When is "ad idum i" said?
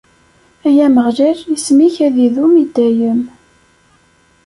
2.05-2.65